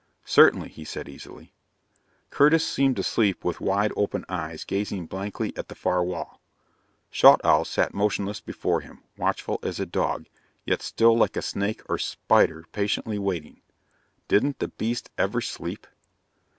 "Certainly," 0.25 0.69
he 0.69 0.83
said 0.83 1.07
easily. 1.07 1.53
Curtis 2.31 2.67
seemed 2.67 2.95
to 2.95 3.03
sleep 3.03 3.45
with 3.45 3.61
wide 3.61 3.91
open 3.95 4.25
eyes 4.27 4.63
gazing 4.63 5.05
blankly 5.05 5.53
at 5.55 5.67
the 5.67 5.75
far 5.75 6.03
wall. 6.03 6.41
Schaughtowl 7.11 7.65
sat 7.65 7.93
motionless 7.93 8.39
before 8.41 8.81
him, 8.81 9.03
watchful 9.15 9.59
as 9.61 9.79
a 9.79 9.85
dog, 9.85 10.25
yet 10.65 10.81
still 10.81 11.15
like 11.15 11.37
a 11.37 11.43
snake 11.43 11.83
or 11.87 11.99
spider 11.99 12.65
patiently 12.71 13.19
waiting. 13.19 13.61
Didn't 14.27 14.57
the 14.57 14.69
beast 14.69 15.11
ever 15.19 15.39
sleep? 15.39 15.85